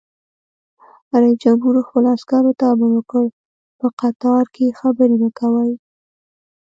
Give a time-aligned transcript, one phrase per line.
[1.21, 3.25] رئیس جمهور خپلو عسکرو ته امر وکړ؛
[3.79, 5.71] په قطار کې خبرې مه کوئ!